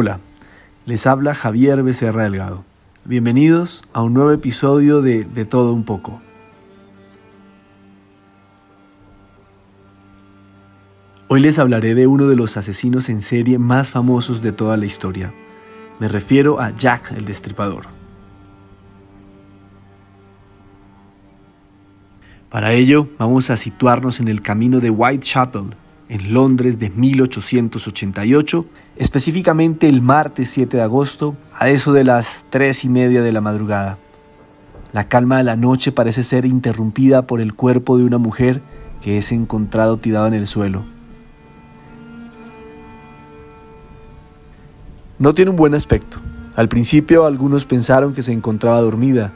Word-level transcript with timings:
Hola, 0.00 0.20
les 0.86 1.08
habla 1.08 1.34
Javier 1.34 1.82
Becerra 1.82 2.22
Delgado. 2.22 2.64
Bienvenidos 3.04 3.82
a 3.92 4.00
un 4.00 4.14
nuevo 4.14 4.30
episodio 4.30 5.02
de 5.02 5.24
De 5.24 5.44
todo 5.44 5.72
un 5.72 5.82
poco. 5.82 6.22
Hoy 11.26 11.40
les 11.40 11.58
hablaré 11.58 11.96
de 11.96 12.06
uno 12.06 12.28
de 12.28 12.36
los 12.36 12.56
asesinos 12.56 13.08
en 13.08 13.22
serie 13.22 13.58
más 13.58 13.90
famosos 13.90 14.40
de 14.40 14.52
toda 14.52 14.76
la 14.76 14.86
historia. 14.86 15.34
Me 15.98 16.06
refiero 16.06 16.60
a 16.60 16.70
Jack 16.70 17.10
el 17.16 17.24
Destripador. 17.24 17.86
Para 22.50 22.72
ello, 22.72 23.08
vamos 23.18 23.50
a 23.50 23.56
situarnos 23.56 24.20
en 24.20 24.28
el 24.28 24.42
camino 24.42 24.78
de 24.78 24.90
Whitechapel, 24.90 25.74
en 26.08 26.32
Londres 26.32 26.78
de 26.78 26.90
1888, 26.90 28.66
específicamente 28.96 29.88
el 29.88 30.02
martes 30.02 30.50
7 30.50 30.78
de 30.78 30.82
agosto, 30.82 31.36
a 31.54 31.68
eso 31.68 31.92
de 31.92 32.04
las 32.04 32.46
tres 32.50 32.84
y 32.84 32.88
media 32.88 33.22
de 33.22 33.32
la 33.32 33.40
madrugada. 33.40 33.98
La 34.92 35.08
calma 35.08 35.38
de 35.38 35.44
la 35.44 35.56
noche 35.56 35.92
parece 35.92 36.22
ser 36.22 36.46
interrumpida 36.46 37.22
por 37.22 37.40
el 37.40 37.54
cuerpo 37.54 37.98
de 37.98 38.04
una 38.04 38.18
mujer 38.18 38.62
que 39.02 39.18
es 39.18 39.32
encontrado 39.32 39.98
tirado 39.98 40.26
en 40.26 40.34
el 40.34 40.46
suelo. 40.46 40.84
No 45.18 45.34
tiene 45.34 45.50
un 45.50 45.56
buen 45.56 45.74
aspecto. 45.74 46.18
Al 46.56 46.68
principio 46.68 47.26
algunos 47.26 47.66
pensaron 47.66 48.14
que 48.14 48.22
se 48.22 48.32
encontraba 48.32 48.80
dormida, 48.80 49.32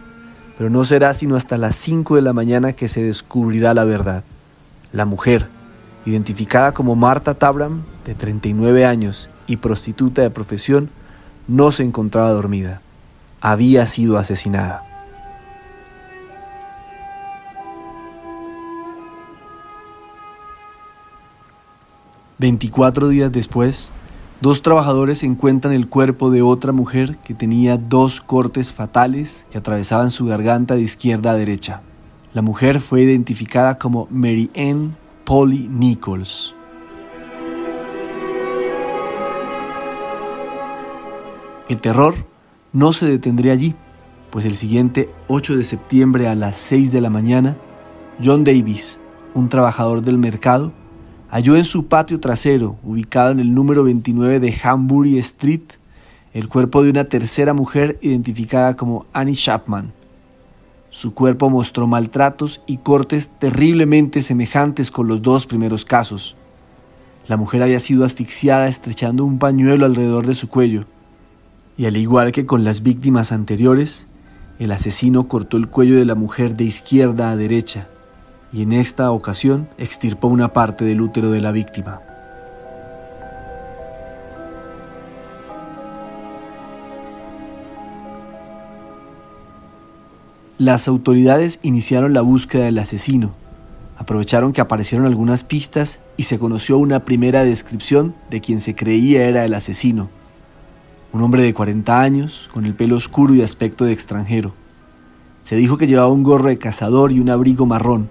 pero 0.57 0.70
no 0.70 0.84
será 0.84 1.12
sino 1.12 1.36
hasta 1.36 1.59
las 1.59 1.77
5 1.77 2.17
de 2.17 2.23
la 2.23 2.33
mañana 2.33 2.73
que 2.73 2.89
se 2.89 3.03
descubrirá 3.03 3.75
la 3.75 3.84
verdad. 3.84 4.25
La 4.92 5.05
mujer, 5.05 5.48
identificada 6.06 6.72
como 6.72 6.95
Marta 6.95 7.34
Tabram, 7.34 7.83
de 8.05 8.14
39 8.14 8.84
años 8.84 9.31
y 9.47 9.58
prostituta 9.58 10.22
de 10.22 10.31
profesión, 10.31 10.91
no 11.48 11.72
se 11.72 11.84
encontraba 11.84 12.31
dormida. 12.31 12.81
Había 13.41 13.86
sido 13.86 14.19
asesinada. 14.19 14.84
Veinticuatro 22.39 23.08
días 23.08 23.30
después, 23.30 23.92
Dos 24.42 24.61
trabajadores 24.61 25.23
encuentran 25.23 25.73
el 25.73 25.89
cuerpo 25.89 26.33
de 26.33 26.42
otra 26.42 26.73
mujer 26.73 27.17
que 27.19 27.33
tenía 27.33 27.77
dos 27.77 28.20
cortes 28.20 28.73
fatales 28.73 29.47
que 29.53 29.58
atravesaban 29.58 30.11
su 30.11 30.27
garganta 30.27 30.75
de 30.75 30.83
izquierda 30.83 31.30
a 31.30 31.36
derecha. 31.36 31.80
La 32.34 32.42
mujer 32.42 32.80
fue 32.80 33.03
identificada 33.03 33.78
como 33.78 34.08
Mary 34.11 34.50
Ann 34.56 34.97
Polly 35.25 35.69
Nichols. 35.69 36.55
El 41.69 41.80
terror 41.80 42.14
no 42.73 42.92
se 42.92 43.07
detendría 43.07 43.52
allí, 43.52 43.74
pues 44.30 44.45
el 44.45 44.57
siguiente 44.57 45.08
8 45.29 45.57
de 45.57 45.64
septiembre 45.64 46.29
a 46.29 46.35
las 46.35 46.57
6 46.57 46.92
de 46.92 47.01
la 47.01 47.11
mañana, 47.11 47.57
John 48.23 48.45
Davis, 48.45 48.98
un 49.35 49.48
trabajador 49.48 50.02
del 50.02 50.19
mercado, 50.19 50.73
halló 51.30 51.57
en 51.57 51.64
su 51.64 51.86
patio 51.86 52.20
trasero, 52.20 52.77
ubicado 52.83 53.30
en 53.30 53.41
el 53.41 53.55
número 53.55 53.85
29 53.85 54.41
de 54.41 54.55
Hambury 54.63 55.18
Street, 55.18 55.63
el 56.35 56.48
cuerpo 56.48 56.83
de 56.83 56.91
una 56.91 57.05
tercera 57.05 57.55
mujer 57.55 57.98
identificada 58.02 58.77
como 58.77 59.07
Annie 59.13 59.35
Chapman. 59.35 59.92
Su 60.92 61.14
cuerpo 61.14 61.48
mostró 61.48 61.86
maltratos 61.86 62.61
y 62.67 62.77
cortes 62.77 63.30
terriblemente 63.39 64.20
semejantes 64.20 64.91
con 64.91 65.08
los 65.08 65.23
dos 65.23 65.47
primeros 65.47 65.86
casos. 65.86 66.36
La 67.27 67.39
mujer 67.39 67.63
había 67.63 67.80
sido 67.80 68.05
asfixiada 68.05 68.69
estrechando 68.69 69.25
un 69.25 69.39
pañuelo 69.39 69.86
alrededor 69.86 70.27
de 70.27 70.35
su 70.35 70.51
cuello, 70.51 70.85
y 71.79 71.86
al 71.86 71.97
igual 71.97 72.30
que 72.30 72.45
con 72.45 72.63
las 72.63 72.83
víctimas 72.83 73.33
anteriores, 73.33 74.07
el 74.58 74.70
asesino 74.70 75.29
cortó 75.29 75.57
el 75.57 75.69
cuello 75.69 75.97
de 75.97 76.05
la 76.05 76.14
mujer 76.14 76.57
de 76.57 76.64
izquierda 76.64 77.30
a 77.30 77.36
derecha, 77.36 77.89
y 78.53 78.61
en 78.61 78.74
esta 78.74 79.11
ocasión 79.13 79.70
extirpó 79.79 80.29
una 80.29 80.53
parte 80.53 80.85
del 80.85 81.01
útero 81.01 81.30
de 81.30 81.41
la 81.41 81.53
víctima. 81.53 82.03
Las 90.62 90.86
autoridades 90.86 91.58
iniciaron 91.64 92.12
la 92.12 92.20
búsqueda 92.20 92.67
del 92.67 92.78
asesino. 92.78 93.34
Aprovecharon 93.98 94.52
que 94.52 94.61
aparecieron 94.61 95.08
algunas 95.08 95.42
pistas 95.42 95.98
y 96.17 96.23
se 96.23 96.39
conoció 96.39 96.78
una 96.78 97.05
primera 97.05 97.42
descripción 97.42 98.14
de 98.30 98.40
quien 98.40 98.61
se 98.61 98.77
creía 98.77 99.24
era 99.24 99.45
el 99.45 99.55
asesino. 99.55 100.08
Un 101.12 101.20
hombre 101.23 101.42
de 101.42 101.52
40 101.52 102.00
años, 102.00 102.48
con 102.52 102.64
el 102.64 102.74
pelo 102.74 102.95
oscuro 102.95 103.34
y 103.34 103.42
aspecto 103.42 103.84
de 103.84 103.92
extranjero. 103.92 104.55
Se 105.42 105.56
dijo 105.56 105.78
que 105.78 105.89
llevaba 105.89 106.12
un 106.12 106.23
gorro 106.23 106.48
de 106.48 106.58
cazador 106.58 107.11
y 107.11 107.18
un 107.18 107.30
abrigo 107.30 107.67
marrón, 107.67 108.08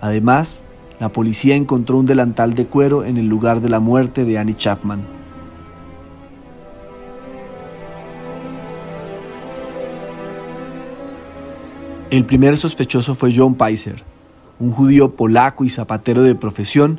Además, 0.00 0.62
la 1.00 1.08
policía 1.08 1.56
encontró 1.56 1.98
un 1.98 2.06
delantal 2.06 2.54
de 2.54 2.66
cuero 2.66 3.04
en 3.04 3.16
el 3.16 3.26
lugar 3.26 3.60
de 3.60 3.68
la 3.68 3.80
muerte 3.80 4.24
de 4.24 4.38
Annie 4.38 4.54
Chapman. 4.54 5.19
El 12.10 12.26
primer 12.26 12.56
sospechoso 12.56 13.14
fue 13.14 13.32
John 13.32 13.54
Peiser, 13.54 14.02
un 14.58 14.72
judío 14.72 15.14
polaco 15.14 15.64
y 15.64 15.70
zapatero 15.70 16.24
de 16.24 16.34
profesión, 16.34 16.98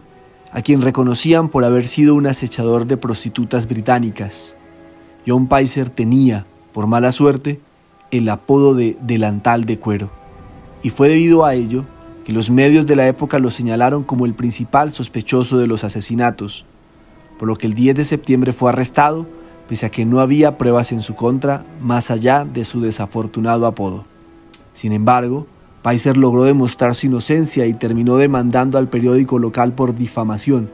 a 0.54 0.62
quien 0.62 0.82
reconocían 0.82 1.50
por 1.50 1.66
haber 1.66 1.86
sido 1.86 2.16
un 2.16 2.28
acechador 2.28 2.86
de 2.88 2.96
prostitutas 2.96 3.68
británicas. 3.68 4.56
John 5.28 5.48
Peiser 5.48 5.90
tenía, 5.90 6.46
por 6.72 6.88
mala 6.88 7.12
suerte, 7.12 7.60
el 8.12 8.30
apodo 8.30 8.74
de 8.74 8.96
delantal 9.02 9.66
de 9.66 9.80
cuero, 9.80 10.10
y 10.82 10.92
fue 10.92 11.10
debido 11.10 11.44
a 11.44 11.56
ello 11.56 11.84
que 12.24 12.32
los 12.32 12.50
medios 12.50 12.88
de 12.88 12.96
la 12.96 13.06
época 13.06 13.38
lo 13.38 13.52
señalaron 13.52 14.06
como 14.06 14.26
el 14.26 14.34
principal 14.34 14.94
sospechoso 14.94 15.58
de 15.58 15.68
los 15.68 15.84
asesinatos, 15.84 16.66
por 17.38 17.50
lo 17.50 17.58
que 17.58 17.68
el 17.68 17.74
10 17.74 17.98
de 17.98 18.06
septiembre 18.06 18.54
fue 18.54 18.70
arrestado, 18.70 19.28
pese 19.68 19.88
a 19.88 19.90
que 19.90 20.06
no 20.06 20.22
había 20.22 20.58
pruebas 20.58 20.94
en 20.94 21.02
su 21.02 21.16
contra 21.16 21.66
más 21.82 22.12
allá 22.12 22.46
de 22.46 22.64
su 22.64 22.80
desafortunado 22.80 23.68
apodo. 23.68 24.06
Sin 24.74 24.94
embargo, 24.94 25.48
Paiser 25.82 26.18
logró 26.18 26.44
demostrar 26.44 26.96
su 26.96 27.08
inocencia 27.08 27.66
y 27.66 27.74
terminó 27.74 28.18
demandando 28.18 28.78
al 28.78 28.90
periódico 28.90 29.40
local 29.40 29.74
por 29.74 29.96
difamación. 29.96 30.70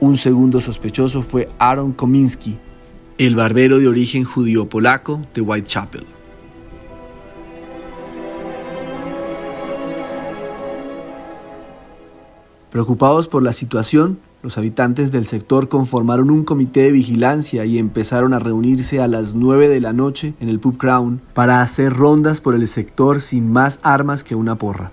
Un 0.00 0.16
segundo 0.16 0.60
sospechoso 0.60 1.22
fue 1.22 1.48
Aaron 1.58 1.92
Kominsky, 1.92 2.56
el 3.18 3.34
barbero 3.34 3.78
de 3.78 3.88
origen 3.88 4.24
judío-polaco 4.24 5.22
de 5.34 5.40
Whitechapel. 5.40 6.06
Preocupados 12.70 13.28
por 13.28 13.42
la 13.42 13.52
situación, 13.52 14.18
los 14.40 14.56
habitantes 14.56 15.10
del 15.10 15.26
sector 15.26 15.68
conformaron 15.68 16.30
un 16.30 16.44
comité 16.44 16.82
de 16.82 16.92
vigilancia 16.92 17.64
y 17.64 17.76
empezaron 17.78 18.34
a 18.34 18.38
reunirse 18.38 19.00
a 19.00 19.08
las 19.08 19.34
9 19.34 19.68
de 19.68 19.80
la 19.80 19.92
noche 19.92 20.34
en 20.38 20.48
el 20.48 20.60
pub 20.60 20.76
Crown 20.76 21.20
para 21.34 21.60
hacer 21.60 21.92
rondas 21.92 22.40
por 22.40 22.54
el 22.54 22.68
sector 22.68 23.20
sin 23.20 23.50
más 23.50 23.80
armas 23.82 24.22
que 24.22 24.36
una 24.36 24.56
porra. 24.56 24.92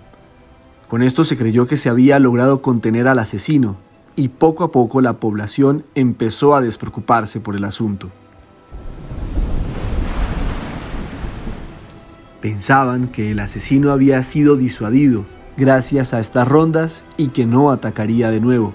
Con 0.89 1.03
esto 1.03 1.23
se 1.23 1.37
creyó 1.37 1.67
que 1.67 1.77
se 1.77 1.89
había 1.89 2.17
logrado 2.17 2.63
contener 2.63 3.07
al 3.07 3.19
asesino 3.19 3.77
y 4.15 4.29
poco 4.29 4.63
a 4.63 4.71
poco 4.71 4.99
la 5.01 5.13
población 5.13 5.85
empezó 5.93 6.55
a 6.55 6.61
despreocuparse 6.61 7.39
por 7.39 7.55
el 7.55 7.65
asunto. 7.65 8.09
Pensaban 12.41 13.09
que 13.09 13.31
el 13.31 13.39
asesino 13.39 13.91
había 13.91 14.21
sido 14.23 14.55
disuadido 14.55 15.25
gracias 15.57 16.13
a 16.13 16.19
estas 16.19 16.47
rondas 16.47 17.03
y 17.17 17.27
que 17.27 17.45
no 17.45 17.71
atacaría 17.71 18.29
de 18.29 18.39
nuevo. 18.39 18.73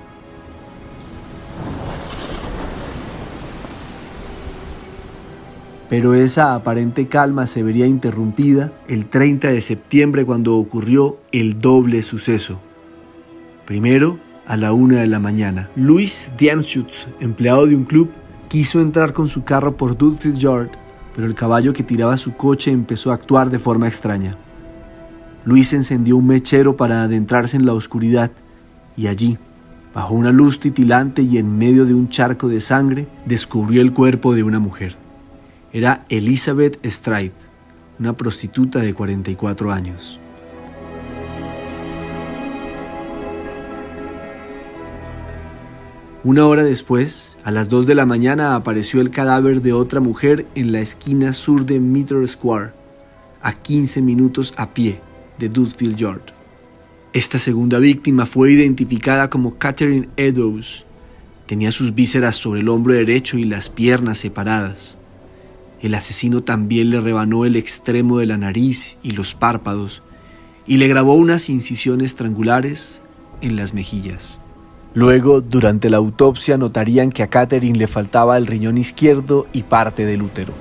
Pero 5.91 6.15
esa 6.15 6.55
aparente 6.55 7.09
calma 7.09 7.49
se 7.49 7.65
vería 7.65 7.85
interrumpida 7.85 8.73
el 8.87 9.07
30 9.07 9.49
de 9.49 9.61
septiembre 9.61 10.25
cuando 10.25 10.57
ocurrió 10.57 11.19
el 11.33 11.59
doble 11.59 12.05
suceso. 12.05 12.61
Primero, 13.67 14.21
a 14.47 14.57
la 14.57 14.73
una 14.73 15.01
de 15.01 15.09
la 15.09 15.19
mañana, 15.19 15.69
Luis 15.75 16.31
Diamschutz, 16.39 17.09
empleado 17.19 17.67
de 17.67 17.75
un 17.75 17.83
club, 17.83 18.09
quiso 18.49 18.81
entrar 18.81 19.13
con 19.13 19.29
su 19.29 19.43
carro 19.43 19.77
por 19.77 19.99
Dudley 19.99 20.33
Yard, 20.35 20.71
pero 21.13 21.27
el 21.27 21.35
caballo 21.35 21.73
que 21.73 21.83
tiraba 21.83 22.17
su 22.17 22.37
coche 22.37 22.71
empezó 22.71 23.11
a 23.11 23.15
actuar 23.15 23.51
de 23.51 23.59
forma 23.59 23.89
extraña. 23.89 24.37
Luis 25.45 25.73
encendió 25.73 26.17
un 26.17 26.29
mechero 26.29 26.77
para 26.77 27.03
adentrarse 27.03 27.57
en 27.57 27.67
la 27.67 27.75
oscuridad 27.75 28.31
y 28.97 29.09
allí, 29.09 29.39
bajo 29.93 30.15
una 30.15 30.31
luz 30.31 30.61
titilante 30.61 31.23
y 31.23 31.39
en 31.39 31.59
medio 31.59 31.85
de 31.85 31.95
un 31.95 32.09
charco 32.09 32.49
de 32.49 32.61
sangre, 32.61 33.09
descubrió 33.27 33.83
el 33.83 33.93
cuerpo 33.93 34.37
de 34.37 34.45
una 34.45 34.61
mujer. 34.61 35.10
Era 35.73 36.05
Elizabeth 36.09 36.85
Stride, 36.85 37.33
una 38.01 38.17
prostituta 38.17 38.81
de 38.81 38.93
44 38.93 39.71
años. 39.71 40.19
Una 46.25 46.47
hora 46.47 46.65
después, 46.65 47.37
a 47.45 47.53
las 47.53 47.69
2 47.69 47.87
de 47.87 47.95
la 47.95 48.05
mañana, 48.05 48.57
apareció 48.57 49.01
el 49.01 49.11
cadáver 49.11 49.63
de 49.63 49.73
otra 49.73 50.01
mujer 50.01 50.45
en 50.57 50.73
la 50.73 50.81
esquina 50.81 51.33
sur 51.33 51.65
de 51.65 51.79
Meter 51.79 52.27
Square, 52.27 52.73
a 53.41 53.53
15 53.53 54.03
minutos 54.03 54.53
a 54.57 54.75
pie 54.75 55.01
de 55.39 55.49
Dudfield 55.49 55.97
Yard. 55.97 56.33
Esta 57.13 57.39
segunda 57.39 57.79
víctima 57.79 58.27
fue 58.27 58.53
identificada 58.53 59.31
como 59.31 59.57
Catherine 59.57 60.09
Eddowes. 60.17 60.85
Tenía 61.47 61.71
sus 61.71 61.95
vísceras 61.95 62.35
sobre 62.35 62.61
el 62.61 62.69
hombro 62.69 62.93
derecho 62.93 63.39
y 63.39 63.45
las 63.45 63.69
piernas 63.69 64.19
separadas. 64.19 65.00
El 65.83 65.95
asesino 65.95 66.43
también 66.43 66.91
le 66.91 67.01
rebanó 67.01 67.45
el 67.45 67.57
extremo 67.57 68.19
de 68.19 68.27
la 68.27 68.37
nariz 68.37 68.97
y 69.03 69.13
los 69.13 69.35
párpados 69.35 70.03
y 70.67 70.77
le 70.77 70.89
grabó 70.89 71.15
unas 71.15 71.49
incisiones 71.49 72.15
triangulares 72.15 73.01
en 73.41 73.57
las 73.57 73.73
mejillas. 73.73 74.39
Luego, 74.93 75.41
durante 75.41 75.89
la 75.89 75.97
autopsia, 75.97 76.59
notarían 76.59 77.11
que 77.11 77.23
a 77.23 77.29
Catherine 77.29 77.79
le 77.79 77.87
faltaba 77.87 78.37
el 78.37 78.47
riñón 78.47 78.77
izquierdo 78.77 79.47
y 79.53 79.63
parte 79.63 80.05
del 80.05 80.23
útero. 80.23 80.53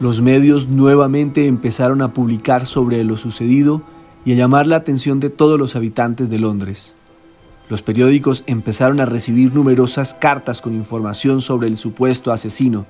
Los 0.00 0.20
medios 0.20 0.68
nuevamente 0.68 1.46
empezaron 1.46 2.00
a 2.02 2.12
publicar 2.12 2.66
sobre 2.66 3.02
lo 3.04 3.16
sucedido 3.16 3.82
y 4.24 4.32
a 4.32 4.36
llamar 4.36 4.66
la 4.66 4.76
atención 4.76 5.20
de 5.20 5.30
todos 5.30 5.58
los 5.58 5.76
habitantes 5.76 6.30
de 6.30 6.38
Londres. 6.38 6.94
Los 7.68 7.82
periódicos 7.82 8.44
empezaron 8.46 9.00
a 9.00 9.06
recibir 9.06 9.54
numerosas 9.54 10.14
cartas 10.14 10.60
con 10.60 10.74
información 10.74 11.40
sobre 11.40 11.68
el 11.68 11.76
supuesto 11.76 12.32
asesino. 12.32 12.86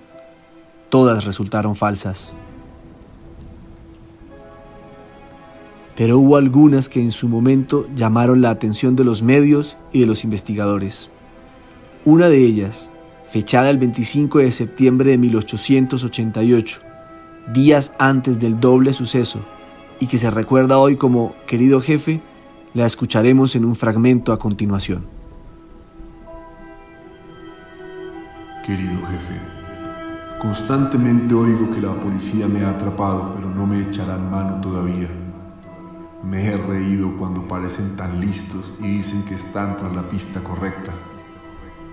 Todas 0.88 1.24
resultaron 1.24 1.76
falsas. 1.76 2.34
pero 5.96 6.18
hubo 6.18 6.36
algunas 6.36 6.88
que 6.88 7.00
en 7.00 7.12
su 7.12 7.28
momento 7.28 7.86
llamaron 7.94 8.42
la 8.42 8.50
atención 8.50 8.96
de 8.96 9.04
los 9.04 9.22
medios 9.22 9.76
y 9.92 10.00
de 10.00 10.06
los 10.06 10.24
investigadores. 10.24 11.10
Una 12.04 12.28
de 12.28 12.38
ellas, 12.38 12.90
fechada 13.28 13.70
el 13.70 13.78
25 13.78 14.38
de 14.38 14.52
septiembre 14.52 15.10
de 15.12 15.18
1888, 15.18 16.80
días 17.52 17.92
antes 17.98 18.38
del 18.38 18.58
doble 18.58 18.92
suceso, 18.92 19.40
y 20.00 20.06
que 20.06 20.18
se 20.18 20.30
recuerda 20.30 20.78
hoy 20.78 20.96
como 20.96 21.34
Querido 21.46 21.80
Jefe, 21.80 22.20
la 22.74 22.86
escucharemos 22.86 23.54
en 23.54 23.64
un 23.64 23.76
fragmento 23.76 24.32
a 24.32 24.38
continuación. 24.38 25.06
Querido 28.66 28.98
jefe, 29.06 29.40
constantemente 30.40 31.34
oigo 31.34 31.70
que 31.72 31.80
la 31.80 31.94
policía 31.94 32.48
me 32.48 32.64
ha 32.64 32.70
atrapado, 32.70 33.32
pero 33.36 33.48
no 33.48 33.64
me 33.64 33.80
echarán 33.80 34.28
mano 34.28 34.60
todavía. 34.60 35.08
Me 36.24 36.46
he 36.46 36.56
reído 36.56 37.16
cuando 37.16 37.46
parecen 37.46 37.94
tan 37.94 38.20
listos 38.20 38.72
y 38.80 38.88
dicen 38.88 39.22
que 39.22 39.34
están 39.34 39.76
tras 39.76 39.94
la 39.94 40.02
pista 40.02 40.40
correcta. 40.40 40.92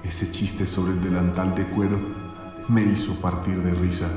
Ese 0.04 0.32
chiste 0.32 0.66
sobre 0.66 0.94
el 0.94 1.04
delantal 1.04 1.54
de 1.54 1.66
cuero 1.66 2.00
me 2.68 2.82
hizo 2.82 3.22
partir 3.22 3.62
de 3.62 3.76
risa. 3.76 4.10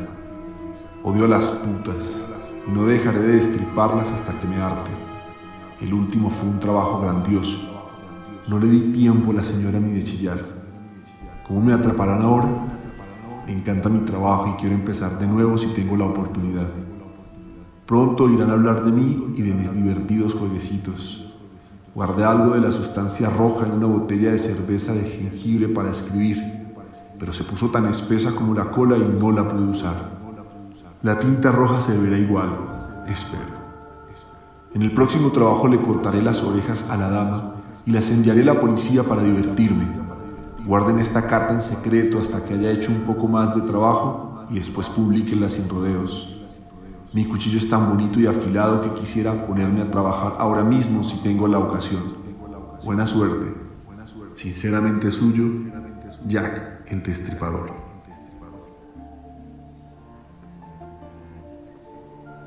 Odio 1.02 1.26
a 1.26 1.28
las 1.28 1.50
putas 1.50 2.24
y 2.66 2.70
no 2.70 2.86
dejaré 2.86 3.20
de 3.20 3.32
destriparlas 3.34 4.12
hasta 4.12 4.38
que 4.38 4.46
me 4.46 4.56
arte. 4.56 5.03
El 5.84 5.92
último 5.92 6.30
fue 6.30 6.48
un 6.48 6.58
trabajo 6.58 6.98
grandioso. 6.98 7.58
No 8.48 8.58
le 8.58 8.68
di 8.68 8.90
tiempo 8.90 9.32
a 9.32 9.34
la 9.34 9.42
señora 9.42 9.78
ni 9.78 9.90
de 9.90 10.02
chillar. 10.02 10.40
¿Cómo 11.46 11.60
me 11.60 11.74
atraparán 11.74 12.22
ahora? 12.22 12.48
Me 13.44 13.52
encanta 13.52 13.90
mi 13.90 13.98
trabajo 13.98 14.48
y 14.48 14.58
quiero 14.58 14.74
empezar 14.74 15.18
de 15.18 15.26
nuevo 15.26 15.58
si 15.58 15.66
tengo 15.74 15.98
la 15.98 16.06
oportunidad. 16.06 16.70
Pronto 17.84 18.30
irán 18.30 18.48
a 18.48 18.54
hablar 18.54 18.82
de 18.82 18.92
mí 18.92 19.34
y 19.36 19.42
de 19.42 19.52
mis 19.52 19.74
divertidos 19.74 20.32
jueguecitos. 20.32 21.36
Guardé 21.94 22.24
algo 22.24 22.54
de 22.54 22.62
la 22.62 22.72
sustancia 22.72 23.28
roja 23.28 23.66
en 23.66 23.72
una 23.72 23.86
botella 23.86 24.30
de 24.30 24.38
cerveza 24.38 24.94
de 24.94 25.02
jengibre 25.02 25.68
para 25.68 25.90
escribir, 25.90 26.42
pero 27.18 27.34
se 27.34 27.44
puso 27.44 27.68
tan 27.68 27.84
espesa 27.84 28.34
como 28.34 28.54
la 28.54 28.70
cola 28.70 28.96
y 28.96 29.16
no 29.20 29.32
la 29.32 29.46
pude 29.46 29.66
usar. 29.66 30.18
La 31.02 31.18
tinta 31.18 31.52
roja 31.52 31.82
se 31.82 31.98
verá 31.98 32.16
igual, 32.16 32.48
espero. 33.06 33.53
En 34.74 34.82
el 34.82 34.92
próximo 34.92 35.30
trabajo 35.30 35.68
le 35.68 35.80
cortaré 35.80 36.20
las 36.20 36.42
orejas 36.42 36.90
a 36.90 36.96
la 36.96 37.08
dama 37.08 37.54
y 37.86 37.92
las 37.92 38.10
enviaré 38.10 38.42
a 38.42 38.46
la 38.46 38.60
policía 38.60 39.04
para 39.04 39.22
divertirme. 39.22 39.84
Guarden 40.66 40.98
esta 40.98 41.28
carta 41.28 41.54
en 41.54 41.62
secreto 41.62 42.18
hasta 42.18 42.42
que 42.42 42.54
haya 42.54 42.72
hecho 42.72 42.90
un 42.90 43.02
poco 43.02 43.28
más 43.28 43.54
de 43.54 43.62
trabajo 43.62 44.42
y 44.50 44.54
después 44.54 44.88
publiquenla 44.88 45.48
sin 45.48 45.68
rodeos. 45.68 46.36
Mi 47.12 47.24
cuchillo 47.24 47.58
es 47.58 47.70
tan 47.70 47.88
bonito 47.88 48.18
y 48.18 48.26
afilado 48.26 48.80
que 48.80 48.92
quisiera 48.94 49.46
ponerme 49.46 49.80
a 49.80 49.90
trabajar 49.92 50.34
ahora 50.40 50.64
mismo 50.64 51.04
si 51.04 51.18
tengo 51.18 51.46
la 51.46 51.60
ocasión. 51.60 52.02
Buena 52.84 53.06
suerte. 53.06 53.54
Sinceramente 54.34 55.12
suyo, 55.12 55.44
Jack 56.26 56.82
el 56.88 57.00
Destripador. 57.00 57.83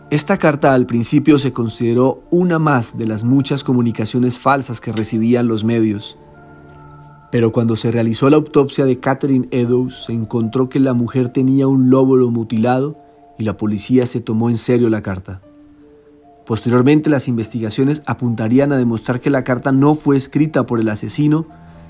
Esta 0.09 0.37
carta 0.37 0.73
al 0.73 0.85
principio 0.85 1.37
se 1.37 1.51
consideró 1.51 2.23
una 2.31 2.59
más 2.59 2.97
de 2.97 3.05
las 3.05 3.25
muchas 3.25 3.65
comunicaciones 3.65 4.39
falsas 4.39 4.79
que 4.79 4.93
recibían 4.93 5.49
los 5.49 5.65
medios. 5.65 6.17
Pero 7.29 7.51
cuando 7.51 7.75
se 7.75 7.91
realizó 7.91 8.29
la 8.29 8.37
autopsia 8.37 8.85
de 8.85 9.01
Catherine 9.01 9.49
Eddowes, 9.51 10.05
se 10.05 10.13
encontró 10.13 10.69
que 10.69 10.79
la 10.79 10.93
mujer 10.93 11.27
tenía 11.27 11.67
un 11.67 11.89
lóbulo 11.89 12.31
mutilado 12.31 12.97
y 13.37 13.43
la 13.43 13.57
policía 13.57 14.05
se 14.05 14.21
tomó 14.21 14.49
en 14.49 14.55
serio 14.55 14.89
la 14.89 15.01
carta. 15.01 15.41
Posteriormente 16.45 17.09
las 17.09 17.27
investigaciones 17.27 18.01
apuntarían 18.05 18.71
a 18.71 18.77
demostrar 18.77 19.19
que 19.19 19.29
la 19.29 19.43
carta 19.43 19.73
no 19.73 19.93
fue 19.95 20.15
escrita 20.15 20.65
por 20.65 20.79
el 20.79 20.87
asesino, 20.87 21.47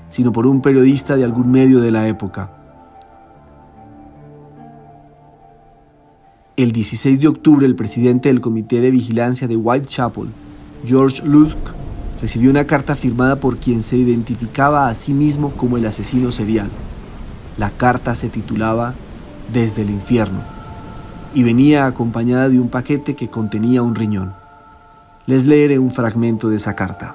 sino 0.08 0.32
por 0.32 0.48
un 0.48 0.60
periodista 0.60 1.14
de 1.14 1.22
algún 1.22 1.52
medio 1.52 1.80
de 1.80 1.92
la 1.92 2.08
época. 2.08 2.57
El 6.58 6.72
16 6.72 7.20
de 7.20 7.28
octubre 7.28 7.64
el 7.64 7.76
presidente 7.76 8.30
del 8.30 8.40
Comité 8.40 8.80
de 8.80 8.90
Vigilancia 8.90 9.46
de 9.46 9.54
Whitechapel, 9.54 10.26
George 10.84 11.24
Lusk, 11.24 11.56
recibió 12.20 12.50
una 12.50 12.66
carta 12.66 12.96
firmada 12.96 13.36
por 13.36 13.58
quien 13.58 13.80
se 13.80 13.96
identificaba 13.96 14.88
a 14.88 14.94
sí 14.96 15.12
mismo 15.12 15.52
como 15.52 15.76
el 15.76 15.86
asesino 15.86 16.32
serial. 16.32 16.68
La 17.58 17.70
carta 17.70 18.16
se 18.16 18.28
titulaba 18.28 18.94
Desde 19.52 19.82
el 19.82 19.90
infierno 19.90 20.40
y 21.32 21.44
venía 21.44 21.86
acompañada 21.86 22.48
de 22.48 22.58
un 22.58 22.70
paquete 22.70 23.14
que 23.14 23.28
contenía 23.28 23.84
un 23.84 23.94
riñón. 23.94 24.32
Les 25.26 25.46
leeré 25.46 25.78
un 25.78 25.92
fragmento 25.92 26.48
de 26.48 26.56
esa 26.56 26.74
carta. 26.74 27.14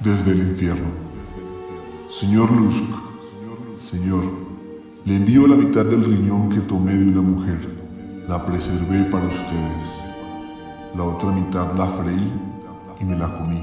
Desde 0.00 0.32
el 0.32 0.40
infierno. 0.40 0.88
Señor 2.10 2.50
Lusk, 2.50 2.84
Señor, 3.78 4.49
le 5.04 5.16
envío 5.16 5.46
la 5.46 5.56
mitad 5.56 5.84
del 5.84 6.04
riñón 6.04 6.50
que 6.50 6.60
tomé 6.60 6.94
de 6.94 7.08
una 7.08 7.22
mujer. 7.22 7.58
La 8.28 8.44
preservé 8.44 9.04
para 9.04 9.26
ustedes. 9.26 10.02
La 10.94 11.04
otra 11.04 11.32
mitad 11.32 11.74
la 11.76 11.86
freí 11.86 12.32
y 13.00 13.04
me 13.04 13.16
la 13.16 13.32
comí. 13.38 13.62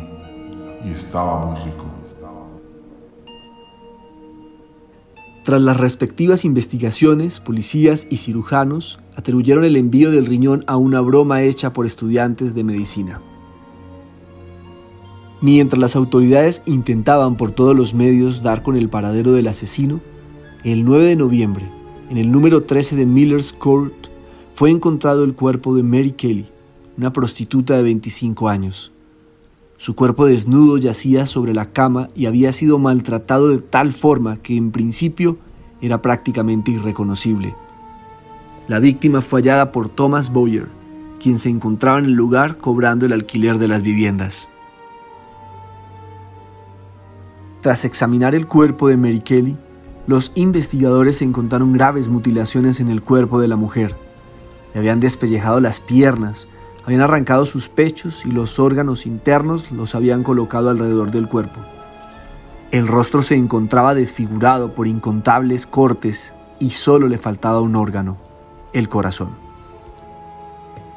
Y 0.84 0.90
estaba 0.90 1.46
muy 1.46 1.64
rico. 1.64 1.86
Tras 5.44 5.62
las 5.62 5.78
respectivas 5.78 6.44
investigaciones, 6.44 7.40
policías 7.40 8.08
y 8.10 8.18
cirujanos 8.18 9.00
atribuyeron 9.16 9.64
el 9.64 9.78
envío 9.78 10.12
del 10.12 10.26
riñón 10.26 10.66
a 10.68 10.76
una 10.76 11.00
broma 11.02 11.44
hecha 11.44 11.72
por 11.72 11.86
estudiantes 11.86 12.54
de 12.54 12.66
medicina. 12.66 13.22
Mientras 15.40 15.80
las 15.80 15.96
autoridades 15.96 16.64
intentaban 16.66 17.38
por 17.38 17.52
todos 17.52 17.78
los 17.78 17.94
medios 17.94 18.42
dar 18.42 18.64
con 18.64 18.76
el 18.76 18.90
paradero 18.90 19.32
del 19.32 19.48
asesino, 19.48 20.02
el 20.72 20.84
9 20.84 21.06
de 21.06 21.16
noviembre, 21.16 21.66
en 22.10 22.18
el 22.18 22.32
número 22.32 22.64
13 22.64 22.96
de 22.96 23.06
Miller's 23.06 23.54
Court, 23.54 23.94
fue 24.54 24.70
encontrado 24.70 25.24
el 25.24 25.34
cuerpo 25.34 25.76
de 25.76 25.84
Mary 25.84 26.12
Kelly, 26.12 26.48
una 26.98 27.14
prostituta 27.14 27.78
de 27.78 27.84
25 27.84 28.50
años. 28.50 28.92
Su 29.78 29.96
cuerpo 29.96 30.26
desnudo 30.26 30.78
yacía 30.78 31.26
sobre 31.26 31.54
la 31.54 31.72
cama 31.72 32.10
y 32.16 32.26
había 32.26 32.52
sido 32.52 32.80
maltratado 32.80 33.50
de 33.50 33.60
tal 33.60 33.94
forma 33.94 34.38
que 34.38 34.58
en 34.58 34.72
principio 34.72 35.38
era 35.82 36.02
prácticamente 36.02 36.72
irreconocible. 36.72 37.56
La 38.68 38.80
víctima 38.80 39.22
fue 39.22 39.42
hallada 39.42 39.72
por 39.72 39.88
Thomas 39.88 40.34
Boyer, 40.34 40.68
quien 41.22 41.38
se 41.40 41.50
encontraba 41.50 42.00
en 42.00 42.06
el 42.06 42.14
lugar 42.14 42.58
cobrando 42.58 43.06
el 43.06 43.14
alquiler 43.14 43.58
de 43.58 43.68
las 43.68 43.84
viviendas. 43.84 44.50
Tras 47.62 47.86
examinar 47.86 48.36
el 48.36 48.48
cuerpo 48.48 48.88
de 48.88 48.98
Mary 48.98 49.22
Kelly, 49.22 49.58
los 50.08 50.32
investigadores 50.36 51.22
encontraron 51.22 51.74
graves 51.74 52.08
mutilaciones 52.08 52.80
en 52.80 52.88
el 52.88 53.02
cuerpo 53.02 53.42
de 53.42 53.50
la 53.50 53.58
mujer. 53.58 53.96
Le 54.74 54.80
habían 54.80 55.02
despellejado 55.02 55.60
las 55.60 55.82
piernas, 55.82 56.48
habían 56.86 57.02
arrancado 57.02 57.46
sus 57.46 57.68
pechos 57.68 58.26
y 58.26 58.32
los 58.32 58.58
órganos 58.58 59.06
internos 59.06 59.70
los 59.72 59.96
habían 59.96 60.24
colocado 60.24 60.70
alrededor 60.70 61.12
del 61.12 61.28
cuerpo. 61.28 61.60
El 62.72 62.88
rostro 62.88 63.22
se 63.22 63.36
encontraba 63.36 63.94
desfigurado 63.94 64.74
por 64.74 64.88
incontables 64.88 65.68
cortes 65.68 66.34
y 66.60 66.70
solo 66.70 67.10
le 67.10 67.18
faltaba 67.18 67.60
un 67.60 67.76
órgano, 67.76 68.18
el 68.72 68.88
corazón. 68.88 69.30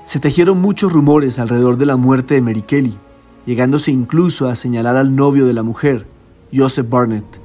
Se 0.05 0.21
tejieron 0.21 0.61
muchos 0.61 0.93
rumores 0.93 1.41
alrededor 1.41 1.79
de 1.79 1.87
la 1.87 1.97
muerte 1.97 2.35
de 2.35 2.43
Mary 2.43 2.63
Kelly, 2.63 2.97
llegándose 3.45 3.91
incluso 3.91 4.49
a 4.49 4.55
señalar 4.55 4.97
al 4.97 5.17
novio 5.17 5.47
de 5.47 5.53
la 5.53 5.65
mujer, 5.65 6.07
Joseph 6.55 6.89
Barnett. 6.89 7.41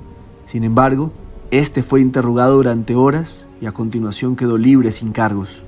Sin 0.46 0.64
embargo, 0.64 1.12
este 1.60 1.84
fue 1.84 2.02
interrogado 2.02 2.58
durante 2.58 2.96
horas 2.96 3.48
y 3.62 3.66
a 3.66 3.72
continuación 3.72 4.36
quedó 4.36 4.58
libre 4.58 4.92
sin 4.92 5.14
cargos. 5.14 5.64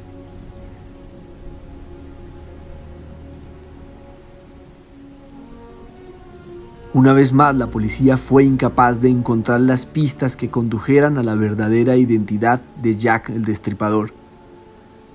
Una 6.94 7.13
vez 7.13 7.32
más, 7.32 7.56
la 7.56 7.67
policía 7.67 8.17
fue 8.17 8.44
incapaz 8.44 9.00
de 9.00 9.10
encontrar 9.10 9.62
las 9.62 9.86
pistas 9.86 10.36
que 10.36 10.50
condujeran 10.50 11.17
a 11.17 11.24
la 11.24 11.36
verdadera 11.36 11.96
identidad 11.96 12.60
de 12.82 12.98
Jack 12.98 13.29
el 13.29 13.46
Destripador. 13.46 14.12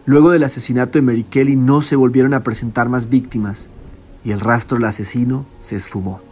Luego 0.06 0.30
del 0.30 0.44
asesinato 0.44 0.98
de 0.98 1.02
Mary 1.02 1.24
Kelly 1.24 1.56
no 1.56 1.82
se 1.82 1.96
volvieron 1.96 2.32
a 2.32 2.42
presentar 2.42 2.88
más 2.88 3.10
víctimas 3.10 3.68
y 4.24 4.30
el 4.30 4.40
rastro 4.40 4.78
del 4.78 4.86
asesino 4.86 5.44
se 5.60 5.76
esfumó. 5.76 6.31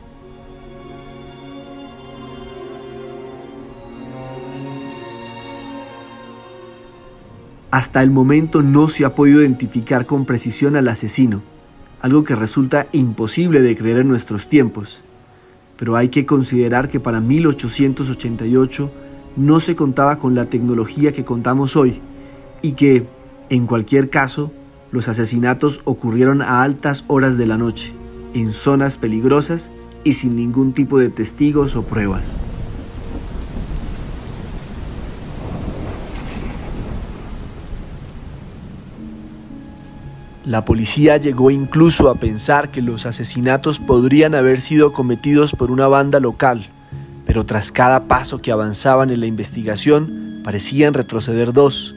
Hasta 7.70 8.02
el 8.02 8.10
momento 8.10 8.62
no 8.62 8.88
se 8.88 9.04
ha 9.04 9.14
podido 9.14 9.40
identificar 9.40 10.06
con 10.06 10.24
precisión 10.24 10.76
al 10.76 10.88
asesino, 10.88 11.42
algo 12.00 12.24
que 12.24 12.34
resulta 12.34 12.88
imposible 12.92 13.60
de 13.60 13.76
creer 13.76 13.98
en 13.98 14.08
nuestros 14.08 14.48
tiempos 14.48 15.02
pero 15.80 15.96
hay 15.96 16.10
que 16.10 16.26
considerar 16.26 16.90
que 16.90 17.00
para 17.00 17.22
1888 17.22 18.92
no 19.36 19.60
se 19.60 19.74
contaba 19.74 20.18
con 20.18 20.34
la 20.34 20.44
tecnología 20.44 21.14
que 21.14 21.24
contamos 21.24 21.74
hoy 21.74 22.02
y 22.60 22.72
que, 22.72 23.06
en 23.48 23.66
cualquier 23.66 24.10
caso, 24.10 24.52
los 24.92 25.08
asesinatos 25.08 25.80
ocurrieron 25.84 26.42
a 26.42 26.62
altas 26.62 27.06
horas 27.06 27.38
de 27.38 27.46
la 27.46 27.56
noche, 27.56 27.94
en 28.34 28.52
zonas 28.52 28.98
peligrosas 28.98 29.70
y 30.04 30.12
sin 30.12 30.36
ningún 30.36 30.74
tipo 30.74 30.98
de 30.98 31.08
testigos 31.08 31.74
o 31.76 31.82
pruebas. 31.82 32.42
La 40.50 40.64
policía 40.64 41.16
llegó 41.16 41.52
incluso 41.52 42.10
a 42.10 42.16
pensar 42.16 42.72
que 42.72 42.82
los 42.82 43.06
asesinatos 43.06 43.78
podrían 43.78 44.34
haber 44.34 44.60
sido 44.60 44.92
cometidos 44.92 45.52
por 45.52 45.70
una 45.70 45.86
banda 45.86 46.18
local, 46.18 46.66
pero 47.24 47.46
tras 47.46 47.70
cada 47.70 48.08
paso 48.08 48.42
que 48.42 48.50
avanzaban 48.50 49.10
en 49.10 49.20
la 49.20 49.26
investigación 49.26 50.40
parecían 50.42 50.92
retroceder 50.92 51.52
dos, 51.52 51.94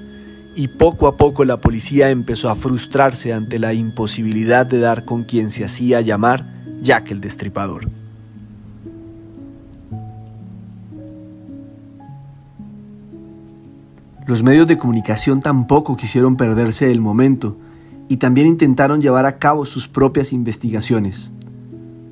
y 0.54 0.68
poco 0.68 1.08
a 1.08 1.18
poco 1.18 1.46
la 1.46 1.58
policía 1.58 2.12
empezó 2.12 2.52
a 2.52 2.56
frustrarse 2.56 3.34
ante 3.34 3.58
la 3.58 3.74
imposibilidad 3.74 4.68
de 4.68 4.78
dar 4.78 5.04
con 5.04 5.24
quien 5.24 5.50
se 5.50 5.66
hacía 5.66 6.02
llamar 6.02 6.46
Jack 6.80 7.10
el 7.10 7.22
Destripador. 7.22 7.90
Los 14.28 14.44
medios 14.44 14.68
de 14.68 14.78
comunicación 14.78 15.42
tampoco 15.42 15.98
quisieron 15.98 16.38
perderse 16.38 16.92
el 16.92 17.02
momento, 17.02 17.58
y 18.08 18.18
también 18.18 18.48
intentaron 18.48 19.02
llevar 19.02 19.26
a 19.26 19.38
cabo 19.38 19.66
sus 19.66 19.88
propias 19.88 20.34
investigaciones. 20.34 21.34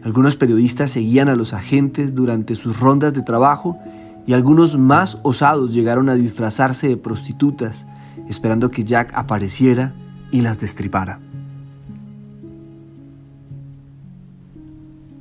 Algunos 0.04 0.36
periodistas 0.36 0.92
seguían 0.92 1.30
a 1.30 1.36
los 1.36 1.54
agentes 1.54 2.16
durante 2.16 2.56
sus 2.56 2.80
rondas 2.80 3.14
de 3.14 3.22
trabajo 3.22 3.78
y 4.26 4.34
algunos 4.34 4.78
más 4.78 5.20
osados 5.24 5.74
llegaron 5.74 6.10
a 6.10 6.16
disfrazarse 6.16 6.88
de 6.88 6.98
prostitutas, 6.98 7.86
esperando 8.28 8.72
que 8.72 8.84
Jack 8.84 9.12
apareciera 9.14 9.94
y 10.32 10.42
las 10.42 10.60
destripara. 10.60 11.20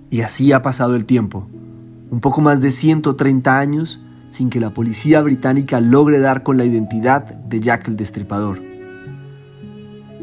Y 0.08 0.22
así 0.22 0.52
ha 0.52 0.62
pasado 0.62 0.96
el 0.96 1.04
tiempo, 1.04 1.46
un 2.10 2.20
poco 2.20 2.40
más 2.40 2.60
de 2.60 2.70
130 2.70 3.58
años 3.58 4.00
sin 4.30 4.48
que 4.48 4.60
la 4.60 4.70
policía 4.70 5.20
británica 5.22 5.80
logre 5.80 6.20
dar 6.20 6.42
con 6.42 6.56
la 6.56 6.64
identidad 6.64 7.24
de 7.24 7.60
Jack 7.60 7.88
el 7.88 7.96
Destripador 7.96 8.69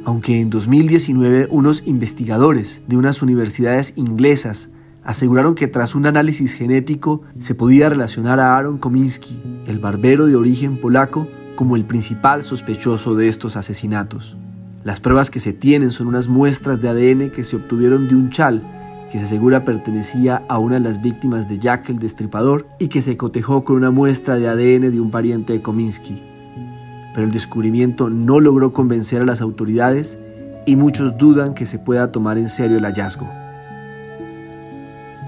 aunque 0.08 0.40
en 0.40 0.50
2019 0.50 1.50
unos 1.50 1.84
investigadores 1.86 2.82
de 2.88 2.96
unas 2.96 3.22
universidades 3.22 3.92
inglesas 3.98 4.70
aseguraron 5.04 5.54
que 5.54 5.68
tras 5.68 5.96
un 5.96 6.06
análisis 6.06 6.54
genético 6.54 7.24
se 7.40 7.56
podía 7.56 7.90
relacionar 7.90 8.40
a 8.40 8.56
Aaron 8.56 8.78
Kominski, 8.78 9.42
el 9.66 9.80
barbero 9.80 10.26
de 10.26 10.38
origen 10.38 10.80
polaco, 10.80 11.28
como 11.58 11.76
el 11.76 11.84
principal 11.84 12.44
sospechoso 12.44 13.16
de 13.16 13.28
estos 13.28 13.58
asesinatos. 13.58 14.38
Las 14.86 15.02
pruebas 15.02 15.30
que 15.30 15.42
se 15.42 15.52
tienen 15.52 15.92
son 15.92 16.08
unas 16.08 16.30
muestras 16.30 16.80
de 16.80 16.88
ADN 16.88 17.30
que 17.30 17.44
se 17.44 17.58
obtuvieron 17.58 18.08
de 18.08 18.16
un 18.16 18.30
chal 18.30 18.64
que 19.12 19.20
se 19.20 19.26
asegura 19.26 19.66
pertenecía 19.66 20.42
a 20.48 20.58
una 20.58 20.76
de 20.76 20.82
las 20.82 21.02
víctimas 21.02 21.50
de 21.50 21.60
Jack 21.60 21.90
el 21.90 22.00
Destripador 22.00 22.66
y 22.80 22.88
que 22.88 23.02
se 23.02 23.18
cotejó 23.18 23.66
con 23.66 23.76
una 23.76 23.92
muestra 23.92 24.38
de 24.38 24.48
ADN 24.48 24.90
de 24.90 25.02
un 25.02 25.12
pariente 25.12 25.52
de 25.52 25.62
Kominsky 25.62 26.27
pero 27.18 27.26
el 27.26 27.34
descubrimiento 27.34 28.12
no 28.12 28.40
logró 28.40 28.74
convencer 28.74 29.24
a 29.24 29.26
las 29.26 29.42
autoridades 29.42 30.20
y 30.68 30.76
muchos 30.76 31.18
dudan 31.18 31.56
que 31.56 31.66
se 31.66 31.80
pueda 31.80 32.12
tomar 32.12 32.38
en 32.38 32.48
serio 32.48 32.78
el 32.78 32.86
hallazgo. 32.86 33.28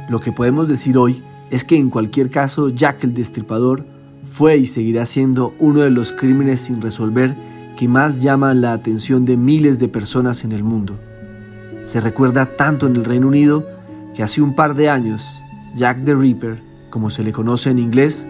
Lo 0.07 0.19
que 0.19 0.31
podemos 0.31 0.69
decir 0.69 0.99
hoy 0.99 1.23
es 1.49 1.63
que 1.63 1.77
en 1.77 1.89
cualquier 1.89 2.29
caso 2.29 2.69
Jack 2.69 3.05
el 3.05 3.15
Destripador 3.15 3.87
fue 4.31 4.57
y 4.57 4.67
seguirá 4.67 5.07
siendo 5.07 5.55
uno 5.57 5.79
de 5.79 5.89
los 5.89 6.11
crímenes 6.11 6.61
sin 6.61 6.79
resolver 6.79 7.35
que 7.75 7.87
más 7.87 8.21
llaman 8.21 8.61
la 8.61 8.73
atención 8.73 9.25
de 9.25 9.35
miles 9.35 9.79
de 9.79 9.87
personas 9.87 10.43
en 10.43 10.51
el 10.51 10.63
mundo. 10.63 10.99
Se 11.85 12.01
recuerda 12.01 12.55
tanto 12.55 12.85
en 12.85 12.97
el 12.97 13.05
Reino 13.05 13.29
Unido 13.29 13.65
que 14.13 14.21
hace 14.21 14.43
un 14.43 14.53
par 14.53 14.75
de 14.75 14.91
años 14.91 15.41
Jack 15.75 16.05
the 16.05 16.13
Ripper, 16.13 16.61
como 16.91 17.09
se 17.09 17.23
le 17.23 17.31
conoce 17.31 17.71
en 17.71 17.79
inglés, 17.79 18.27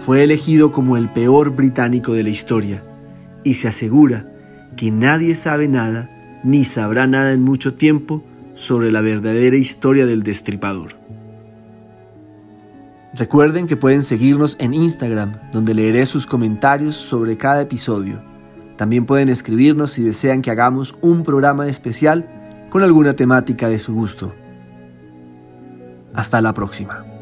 fue 0.00 0.24
elegido 0.24 0.72
como 0.72 0.96
el 0.96 1.08
peor 1.08 1.50
británico 1.50 2.12
de 2.12 2.24
la 2.24 2.30
historia 2.30 2.82
y 3.46 3.54
se 3.54 3.68
asegura 3.68 4.26
que 4.76 4.90
nadie 4.90 5.36
sabe 5.36 5.68
nada 5.68 6.10
ni 6.42 6.64
sabrá 6.64 7.06
nada 7.06 7.30
en 7.30 7.42
mucho 7.42 7.74
tiempo 7.74 8.24
sobre 8.54 8.90
la 8.90 9.00
verdadera 9.02 9.56
historia 9.56 10.04
del 10.04 10.24
destripador. 10.24 10.96
Recuerden 13.14 13.68
que 13.68 13.76
pueden 13.76 14.02
seguirnos 14.02 14.56
en 14.58 14.74
Instagram, 14.74 15.50
donde 15.52 15.74
leeré 15.74 16.06
sus 16.06 16.26
comentarios 16.26 16.96
sobre 16.96 17.38
cada 17.38 17.62
episodio. 17.62 18.20
También 18.76 19.06
pueden 19.06 19.28
escribirnos 19.28 19.92
si 19.92 20.02
desean 20.02 20.42
que 20.42 20.50
hagamos 20.50 20.96
un 21.00 21.22
programa 21.22 21.68
especial 21.68 22.28
con 22.68 22.82
alguna 22.82 23.14
temática 23.14 23.68
de 23.68 23.78
su 23.78 23.94
gusto. 23.94 24.34
Hasta 26.14 26.42
la 26.42 26.52
próxima. 26.52 27.15